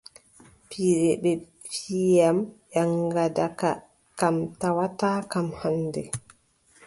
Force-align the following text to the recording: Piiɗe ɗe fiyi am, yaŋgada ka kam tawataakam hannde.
Piiɗe 0.69 1.05
ɗe 1.23 1.31
fiyi 1.75 2.17
am, 2.29 2.37
yaŋgada 2.73 3.45
ka 3.59 3.69
kam 4.19 4.35
tawataakam 4.59 5.47
hannde. 5.59 6.01